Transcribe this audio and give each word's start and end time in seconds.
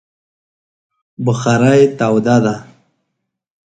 بخارۍ 1.25 1.81
توده 1.99 2.37
ده 2.43 2.55